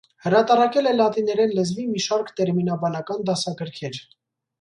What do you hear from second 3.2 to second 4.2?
դասագրքեր։